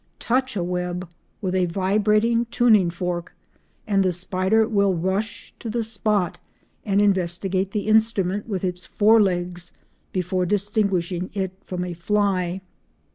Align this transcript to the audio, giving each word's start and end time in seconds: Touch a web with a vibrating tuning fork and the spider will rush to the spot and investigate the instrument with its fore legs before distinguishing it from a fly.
Touch 0.17 0.55
a 0.55 0.63
web 0.63 1.07
with 1.41 1.53
a 1.53 1.67
vibrating 1.67 2.45
tuning 2.45 2.89
fork 2.89 3.35
and 3.85 4.01
the 4.01 4.11
spider 4.11 4.67
will 4.67 4.95
rush 4.95 5.53
to 5.59 5.69
the 5.69 5.83
spot 5.83 6.39
and 6.83 6.99
investigate 6.99 7.69
the 7.69 7.85
instrument 7.87 8.47
with 8.49 8.63
its 8.63 8.83
fore 8.83 9.21
legs 9.21 9.71
before 10.11 10.43
distinguishing 10.47 11.29
it 11.35 11.51
from 11.65 11.85
a 11.85 11.93
fly. 11.93 12.61